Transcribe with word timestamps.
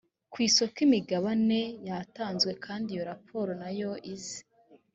ku 0.31 0.37
isoko 0.47 0.77
imigabane 0.87 1.59
yatanzwe 1.87 2.51
kandi 2.65 2.87
iyo 2.93 3.03
raporo 3.11 3.51
nayo 3.61 3.91
ize 4.13 4.39